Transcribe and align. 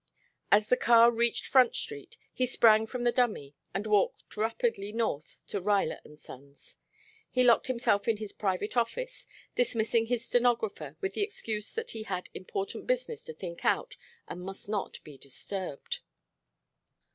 As 0.51 0.67
the 0.67 0.77
car 0.77 1.11
reached 1.11 1.45
Front 1.45 1.75
Street 1.75 2.17
he 2.33 2.47
sprang 2.47 2.87
from 2.87 3.03
the 3.03 3.11
dummy 3.11 3.53
and 3.71 3.85
walked 3.85 4.35
rapidly 4.35 4.91
north 4.91 5.37
to 5.49 5.61
Ruyler 5.61 5.99
and 6.03 6.17
Sons. 6.19 6.79
He 7.29 7.43
locked 7.43 7.67
himself 7.67 8.07
in 8.07 8.17
his 8.17 8.31
private 8.33 8.75
office, 8.75 9.27
dismissing 9.53 10.07
his 10.07 10.25
stenographer 10.25 10.97
with 11.01 11.13
the 11.13 11.21
excuse 11.21 11.71
that 11.73 11.91
he 11.91 12.01
had 12.01 12.31
important 12.33 12.87
business 12.87 13.23
to 13.25 13.33
think 13.35 13.63
out 13.63 13.95
and 14.27 14.41
must 14.41 14.67
not 14.67 14.97
be 15.03 15.19
disturbed. 15.19 15.99